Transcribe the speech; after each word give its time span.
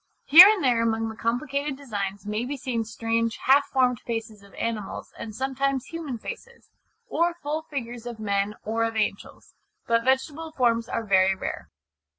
Here 0.25 0.47
and 0.49 0.63
there 0.63 0.81
among 0.81 1.09
the 1.09 1.15
complicated 1.15 1.77
designs 1.77 2.25
may 2.25 2.43
be 2.43 2.57
seen 2.57 2.83
strange 2.83 3.37
half 3.43 3.65
formed 3.67 3.99
faces 3.99 4.41
of 4.41 4.55
animals, 4.55 5.13
and 5.15 5.35
sometimes 5.35 5.85
human 5.91 6.17
faces, 6.17 6.71
or 7.07 7.35
full 7.35 7.61
figures 7.69 8.07
of 8.07 8.19
men 8.19 8.55
or 8.63 8.83
of 8.83 8.95
angels. 8.95 9.53
But 9.85 10.03
vegetable 10.03 10.53
forms 10.53 10.89
are 10.89 11.03
very 11.05 11.35
rare. 11.35 11.69